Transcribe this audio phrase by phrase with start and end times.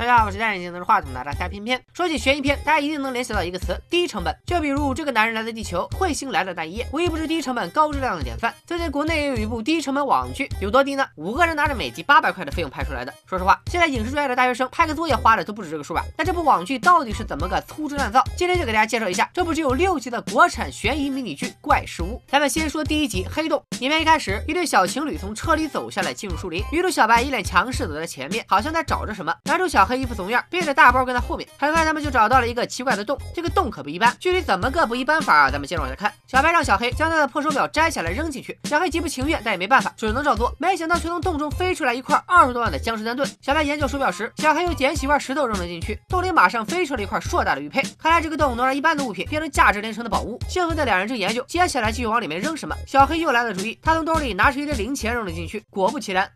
[0.00, 1.78] 大家好，我是戴眼镜拿着话筒的大家偏偏。
[1.92, 4.34] 说起悬疑片，大家一定能联想到一个词：低成本。
[4.46, 8.54] 就比如这个男人来自地球，彗星来的那一夜，无一不是低成本高质量的典范。
[8.66, 11.06] 最近国内也有一部低成本网剧，有多低呢？
[11.16, 13.12] 五个人拿着每集八百块的费用拍出来的。
[13.26, 16.02] 说实话，现在影视专业的大学生拍个作业花的都不止这个数吧？
[16.16, 18.24] 那这部网剧到底是怎么个粗制滥造？
[18.38, 22.16] 今天就给大家介绍一下这部只有六集的国产悬疑迷你剧《怪事屋》。
[22.32, 23.62] 咱们先说第一集《黑洞》。
[23.80, 26.64] 影片一开始，一对小情侣从车里走下来，进入树林。
[26.72, 29.34] 女主小白一脸强势走在前面，好像在找着什么。
[29.44, 31.46] 男主小黑衣服怂样，背着大包跟在后面。
[31.58, 34.16] 很快他们就找到了一个奇怪的洞，这个洞可不一般。
[34.20, 35.50] 具体怎么个不一般法啊？
[35.50, 36.12] 咱们接着往下看。
[36.26, 40.54] 小白让小黑将他的破手表摘下来扔进去，小黑极不情愿，但也没办法，只能照做。
[40.58, 43.28] 没想到却从洞中飞出来一块二十多万的僵尸丹顿。
[43.42, 47.82] 小白研究手表时，小黑又捡起一块石头扔了进去，洞里马上飞出了一块硕大的玉佩。
[47.98, 50.38] 看来这个洞能让一般的物品变成价值连城的宝物。
[50.48, 55.64] 兴奋的两人正研究接下来继续往里面扔什么，小黑又来了主意，他从兜里拿出一堆零钱扔了进去。
[55.68, 56.30] 果不其然，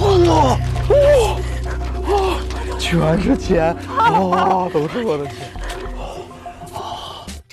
[0.00, 0.96] 哇哇
[2.08, 2.36] 哇！
[2.78, 5.34] 全是钱，哇，都是我的钱。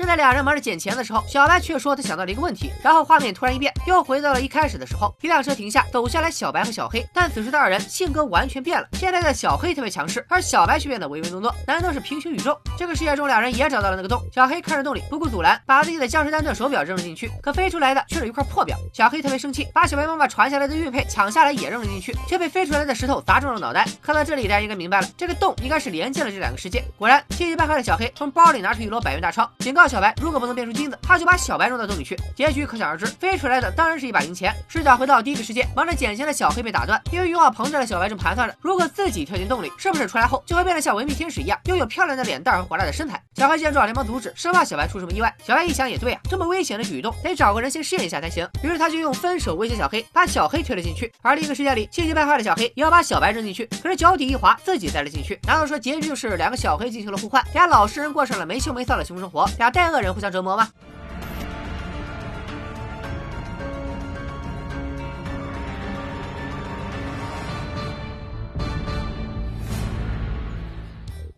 [0.10, 5.16] 在两人忙着捡钱的时候，小白却说他想到了一个问题，然后画面突然一变，又回到了一开始的时候。
[5.22, 8.88] 一辆车停下，走下来小白和小黑，但此时的二人性格完全变了。
[8.94, 11.54] 现在的小黑特别强势，而小白却变得唯唯诺诺。
[11.68, 12.60] 难道是平行宇宙？
[12.76, 14.20] 这个世界中，两人也找到了那个洞。
[14.34, 18.76] 小黑看着洞里，不顾阻拦，把自己的江诗丹顿手表扔了进去，可飞出来的却是一块破表。
[18.92, 23.86] 小黑特别生气，把小白妈妈传下来的玉佩抢下来也扔了进去，却被飞出来的石头砸中了脑袋。
[24.02, 26.84] 看到这里，大家应该明白了，这个洞应该是连接了这两个世界。
[26.98, 32.18] 果然，气急败坏的小黑从包里拿出一摞百元大钞，警告小白，如果不能变出金子，他就把小白扔到洞里去。
[32.36, 34.54] 结局可想而知，飞出来的当然是一把零钱。
[34.68, 43.22] 视角回到第一个世界，忙着捡钱的小黑被打断，因为欲望膨胀的小白正盘算着，如果自己跳进洞里，是不是出来后就会变得像维密天使一样，拥有漂亮的脸蛋和火辣的身材？
[43.40, 45.34] 小黑见状连忙阻止，生怕小白出什么意外。
[45.42, 48.46] 小白一想也对啊，这么危险的举动，得找个人先试验一下才行。
[48.62, 51.10] 于是他就用分手威胁小黑，把小黑推了进去。
[51.22, 55.40] 而另一个世界里，气急败坏的小黑也要把小白扔进去，可是脚底一滑，自己栽了进去。
[55.48, 60.68] 难道说结局就是两个小黑进行了互换，俩老实人过上了没羞没臊的幸福生活，俩带恶人互相折磨吗？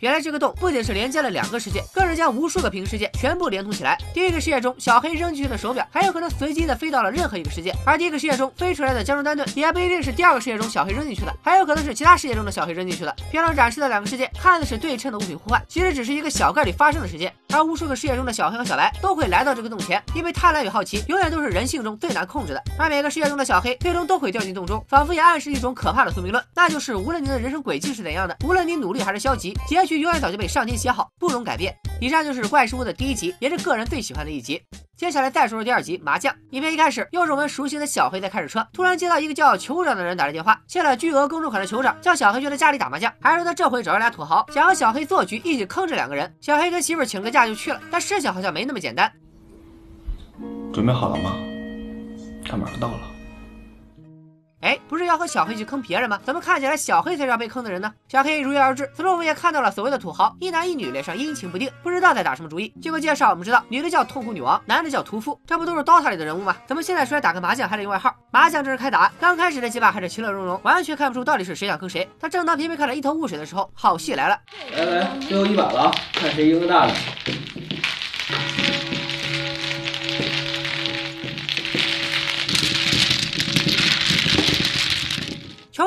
[0.02, 3.96] 原来这个洞不仅是连接了两个世界，更是将无数个平行世界全部连通起来。
[4.16, 13.16] 第一个世界中，小黑扔进去的手表还有可能随机的飞到了任何一个世界；而第一个世界中飞出来的江中丹顿也不一定是第二个世界中小黑扔进去的，还有可能是其他世界中的小黑扔进去的。
[13.30, 17.32] 片中展示的两个世界看似是对称的物品互换，其实只是一个小概率发生的时间。
[17.54, 22.64] 而无数个世界中的小黑和小白都会来到这个洞前，因为贪婪与好奇永远都是人性中最难控制的。
[22.78, 31.76] 而每个世界中的小黑最终都会掉进洞中，仿佛也暗示一种可怕的宿命论，那就是无论你的人生轨迹是怎样的，无论你努力还是消极，结局永远早就被上天写好，不容改变。
[32.00, 34.62] 以上就是怪事屋的第一集，也是个人最喜欢的一集。
[35.02, 36.32] 接下来再说说第二集麻将。
[36.52, 46.32] 影片一开始又是我们熟悉的小黑在开着车，突然接到一个叫酋长的人打来电话，欠了巨额公众款的酋长叫小黑去他家里打麻将，还说他这回找了俩土豪，想和小黑做局，一起坑这两个人。
[46.40, 49.12] 小黑跟媳妇请个假就去了，但事情好像没那么简单。
[50.72, 51.36] 准备好了吗？
[52.48, 53.11] 他马上到了。
[54.62, 56.20] 哎，不是要和小黑去坑别人吗？
[56.24, 57.92] 怎么看起来小黑才是要被坑的人呢？
[58.08, 62.72] 小黑如约而至，此时我们也看到了所谓的土豪，一男一女，脸上阴晴不定，不知道在打什么主意。
[62.82, 66.56] 经过介绍，我们知道女的叫痛苦女王，男的叫屠夫，这不都是 DOTA 里的人物吗？
[66.68, 68.16] 怎么现在出来打个麻将还得用外号？
[68.30, 72.08] 麻将正式开打，刚开始的几把还是其乐融融，完全看不出到底是谁想坑谁。
[72.20, 74.40] 但正当偏偏看得一头雾水的时候，好戏来了！
[74.76, 76.94] 来来，最后一把了啊，看谁赢的大的。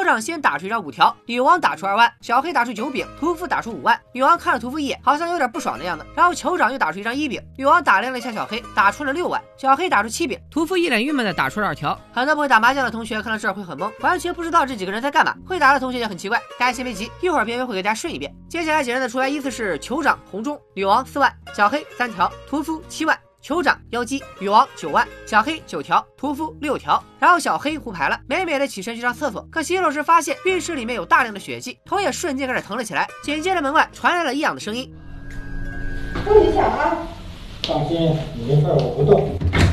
[0.05, 3.99] 酋长先打出一张五条，女王打出二万，小黑打出九饼，屠夫打出五万。
[4.13, 6.05] 女王看了屠夫一眼，好像有点不爽的样子。
[6.15, 9.43] 然后酋长又打出一张一饼，女王打量了一下小黑，打出了六万。
[9.57, 11.99] 小黑打出七饼，屠夫一脸郁闷的打出了二条。
[12.13, 15.35] 很多不会打麻将的同学看到这儿会很懵，完全不知道这几个人在干嘛。
[15.47, 18.31] 会打的同学也很奇怪，大家先别急，一会儿偏偏会给大家顺一遍。
[18.47, 23.19] 接下来几人的出来依次是酋长红中，女王四万，小黑三条，屠夫七万。
[23.45, 33.07] 酋长妖姬，女王九万，小黑九条，屠夫六条，然后小黑胡牌了，美美的起身去上厕所，可洗手时发现浴室里面有大量的血迹，头也瞬间开始疼了起来。
[33.23, 34.91] 紧接着门外传来了异样的声音，
[36.25, 36.97] 不许抢啊！
[37.65, 39.64] 放心，你这事我不动。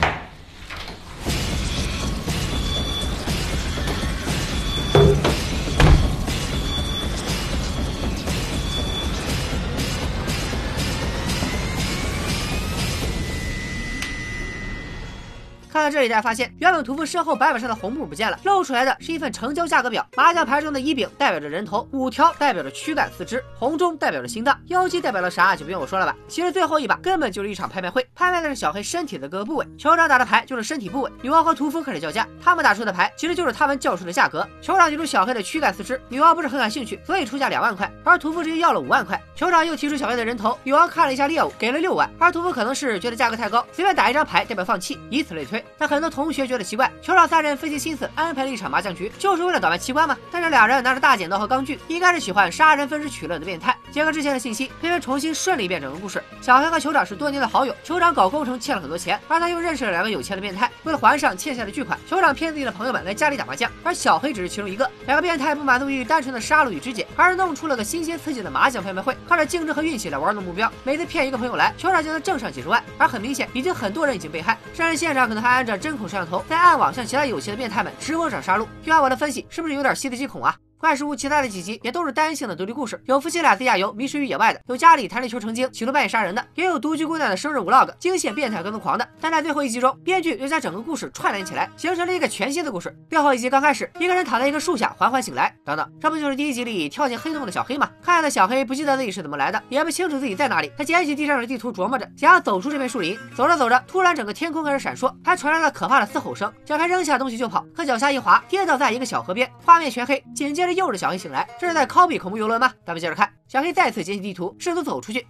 [15.71, 20.05] 看到这里，大家发现原本屠夫身后白板上的红布不见了，露出来的是一份成交价格表。
[20.17, 26.13] 麻将牌中的一饼代表着人头，五条代表着躯干四肢，红中代表着心脏，妖姬代表了啥就不用我说了吧。
[26.27, 29.65] 其实最后一把根本就是一场拍卖会，拍卖的是小黑身体的各个部位。
[29.79, 34.45] 酋长打的牌就是身体部位，女王和屠夫开始叫价，他们打出的牌其实就是他们叫出的价格。
[34.61, 39.17] 酋长提出小黑的躯干四肢，女王不是很感兴趣，所以出价两万块，而屠夫直接要了五万块。
[39.37, 45.60] 酋长又提出小黑的人头，女王看了一下猎物，给了六万，而屠夫可能是觉得价格太高，随便打一张牌代表放弃，以此类推。
[45.77, 50.17] 但很多同学觉得奇怪，酋长三人费尽心思安排了一场麻将局，就是为了倒卖器官吗？
[50.31, 53.75] 但是俩人拿着大剪刀和钢锯，应该是喜欢杀人分尸取乐的变态。
[53.91, 56.23] 结合之前的信息，偏偏重新顺了一遍整个故事。
[56.41, 64.89] 小黑和酋长是多年的好友，酋长搞工程欠了很多钱，而他又认识了两个有钱的变态，为了还上欠下的巨款，酋长骗自己的朋友们来家里打麻将，而小黑只是其中一个。
[65.05, 70.71] 两个变态不满足于单纯的杀戮与肢解，而是弄出了个新鲜刺激的麻将拍卖会，靠着竞争和运气来玩弄目标。
[70.83, 72.81] 每次骗一个朋友来，酋长就能挣上几十万。
[72.97, 78.65] 而很明显，已经很多人已经被害，甚至现场可能还安着针孔摄像头，在暗网向其他有钱的变态们直播找杀戮。
[78.83, 80.55] 听完我的分析，是不是有点细思极恐啊？
[80.81, 89.07] 怪事屋其他的几集也都是单性的独立故事，有夫妻俩自驾游迷失于野外的，有家里弹力球成精企图半夜杀人的，也有独居姑娘的生日 vlog 惊现变态跟踪狂的。
[89.19, 92.91] 但在最后一集中，编剧又将整个故事串联起来，形成了一个全新的故事。
[93.11, 97.87] 最后一集刚开始，一个人躺在一棵树下缓缓醒来，等等，这不就是第一集里跳进黑洞的小黑吗？
[98.01, 100.71] 看的小黑不记得自己是怎么来的，也不清楚自己在哪里。
[100.75, 103.15] 他捡起地上的地图，琢磨着想要走出这片树林。
[103.37, 106.51] 走着走着，突然整个天空开始闪烁，还传来了可怕的嘶吼声。
[106.65, 110.23] 小黑扔下东西就跑，可脚下一滑，跌倒在一个小河边，画面全黑。
[110.33, 111.47] 紧接着又是小黑醒来。
[111.59, 112.71] 这是在 copy 恐怖游轮吗？
[112.85, 115.27] 咱们接着看，小黑再次捡起地图，试图走出去。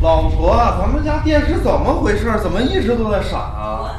[0.00, 2.38] 老婆，咱们家电视怎么回事？
[2.40, 3.96] 怎么一直都在闪啊？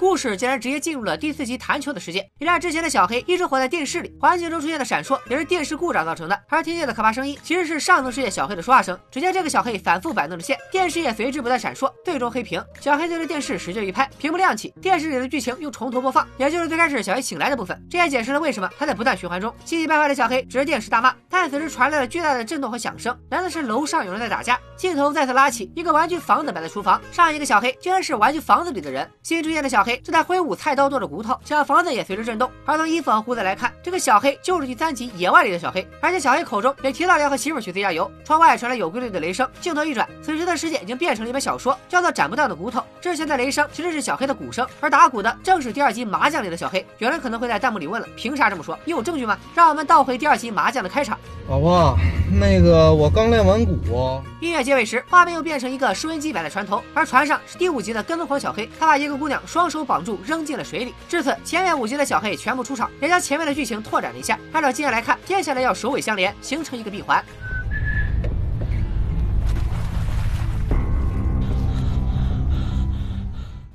[0.00, 2.26] 故事竟然直接进入了第四集弹球的世界。
[2.38, 6.42] 原来之前的小黑一直活在电视里，环境中出现的闪烁也是电视故障造成的。
[6.48, 8.98] 而听见的可怕声音其实是上层世界小黑的说话声。
[9.10, 12.64] 只见这个小黑反复摆弄着线，电视也随之不断闪烁，最终黑屏。
[12.80, 17.78] 小黑对着电视使劲一拍，屏幕亮起，电视里的剧情又从头播放，也就是最开始小黑醒来的部分。
[17.90, 19.54] 这也解释了为什么他在不断循环中。
[19.66, 24.58] 气急败坏的小黑指着电视大骂，但此时传来了巨大的震动和响声，难道是楼上有人在打架？
[24.78, 29.06] 镜头再次拉起，一个玩具房子摆在厨房，上一个小黑居然是玩具房子里的人。
[29.22, 32.50] 新出现的小黑正在挥舞菜刀剁着骨头，小房子也随着震动。
[32.64, 38.10] 而从衣服和胡子来看，这个小黑就是第三集野外里的小黑，而且小黑口中也提到了要和媳妇去自驾游。
[38.24, 42.80] 窗外传来有规律的雷声，镜头一转，此时的世界已经变成了一本小说，叫做《斩不断的骨头》。
[43.00, 46.84] 之前的雷声其实是小黑的鼓声，而打鼓的正是第二集麻将里的小黑。
[46.98, 48.78] 有人可能会在弹幕里问了，凭啥这么说？
[48.84, 49.38] 你有证据吗？
[49.54, 51.18] 让我们倒回第二集麻将的开场。
[51.48, 51.96] 老婆，
[52.32, 54.22] 那个我刚练完鼓。
[54.40, 60.94] 音乐结尾时，画面又变成一个收音机摆在船头，而船上是第五集的跟踪狂小黑，他把一个姑娘双手绑住扔进了水里。
[61.08, 64.38] 至此，前面五集的小黑全部出场，也将前面的剧情拓展了一下。
[64.52, 67.22] 按照经验来看，接下来要首尾相连，形成一个闭环。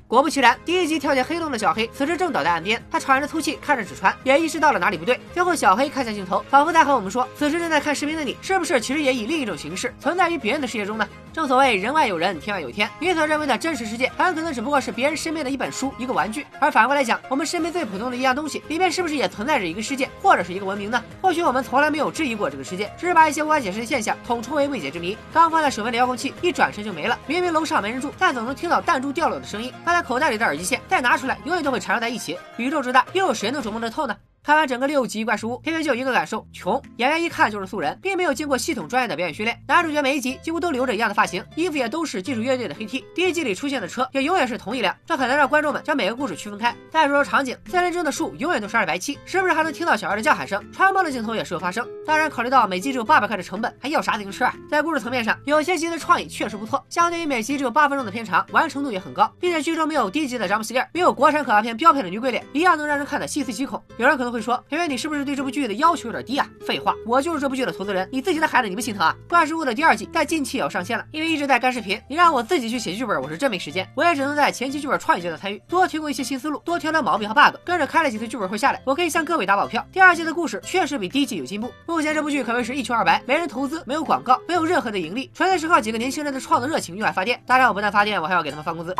[0.08, 2.80] 果不其然，第一集跳进黑洞的小黑，此时正倒在岸边。
[2.88, 5.18] 他喘着粗气，看着纸船，也意识到了哪里不对。
[5.34, 11.08] 最后，小黑看向镜头，仿佛在和我们说：此时正在看视频的你，是不是其实也以另一种形式存在于别人的世界中呢？
[11.36, 12.88] 正所谓人外有人，天外有天。
[12.98, 16.46] 你所认为的真实世界，很可能只不过是别人身边的一本书、一个玩具。
[16.58, 21.04] 而反过来讲，我们身边最普通的一样东西，里面是不是也存在着一个世界，或者是一个文明呢？
[21.20, 25.14] 或许我们从来没有质疑过这个世界，只是把一些无法解释的现象统称为未解之谜。
[25.30, 27.18] 刚放在手边的遥控器，一转身就没了。
[27.26, 29.70] 明明楼上没人住，但总能听到弹珠掉落的声音。
[29.84, 32.38] 放在口袋里的耳机线，再拿出来，永远都会缠绕在一起。
[32.56, 34.16] 宇宙之大，又有谁能琢磨得透呢？
[34.46, 36.80] 看完整个六集怪事屋，偏偏就一个感受：穷。
[36.98, 39.60] 演员一看就是素人，并没有经过系统专业的表演训练。
[39.66, 43.04] 男主角每一集几乎都留着一样的发型，衣服也都是技术乐队的黑 T。
[43.12, 46.72] 第一集里出现的车也永远是同一辆，这很难让观众们将每个故事区分开。
[46.92, 50.64] 再说说场景，森林中的树永远都是二白漆，时不时还能听到小孩的叫喊声。
[50.70, 51.84] 穿帮的镜头也时有发生。
[52.06, 54.54] 当然，考虑到每集只有八百块的成本，还要啥自行车啊？
[54.70, 63.82] 在故事层面上，有些集的创意确实不错，相对于每集只有八分钟的片长，完成度也很高，并且剧中没有低级的詹姆斯链，没有国产可怕片标配的女鬼脸，一样能让人看得细思极恐。
[63.96, 65.24] 有人可能会会说，圆圆你是不是？
[65.24, 66.46] 对这部剧的要求有点低啊！
[66.60, 69.16] 废话，我就是这部剧的投资人，你自己的孩子你不心疼啊？
[69.30, 77.56] 《怪事物》的第二季在近期也要上线了，因为一直在干视频，你让我自己去写剧本，我是真没时间，我也只能在前期剧本创意阶段参与，多提供一些新思路，多挑挑毛病和 bug。
[77.64, 81.72] 跟着开了几次剧本会下来，我可以向各位打保票，第二季的故事确实比第一季有进步。
[81.86, 87.42] 目前这部剧可谓是一穷二白，没人投资，没有广告，没有任何的盈利，纯粹是靠几个年轻人的创作热情用来发电。
[87.46, 88.94] 当然，我不但发电，我还要给他们发工资。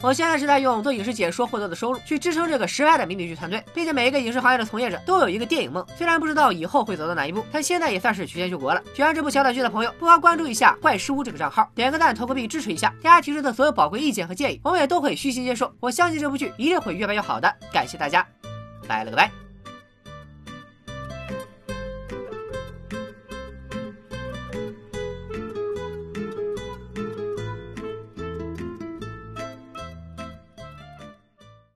[0.00, 3.62] 我现在是在用做影视解说获得的收入去支撑这个失败的迷你剧团队。
[3.74, 8.80] 毕竟每一个影视行业的从业者都有一个电影梦，虽然不知道以后会走到哪一步，但现在也算是曲线救国了。
[8.94, 12.94] 喜欢这部小短剧的朋友，不妨关注一下怪事屋这个账号，点个赞，投个币支持一下。
[13.02, 15.72] 大家提出的所有宝贵意见和建议，我们也都会虚心接受。
[15.80, 17.52] 我相信这部剧一定会越办越好的。
[17.72, 18.26] 感谢大家，
[18.86, 19.47] 拜了个拜。